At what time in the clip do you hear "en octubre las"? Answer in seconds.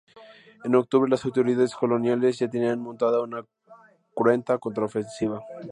0.63-1.25